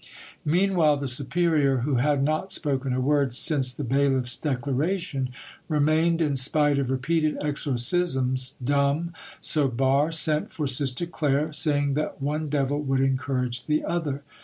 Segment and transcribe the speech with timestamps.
[0.45, 5.29] Meanwhile the superior, who had not spoken a word since the bailiff's declaration,
[5.69, 12.19] remained, in spite of repeated exorcisms, dumb, so Barre sent for Sister Claire, saying that
[12.19, 14.23] one devil would encourage the other.